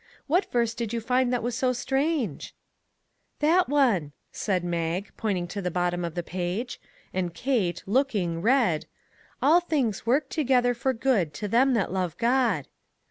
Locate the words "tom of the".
5.91-6.23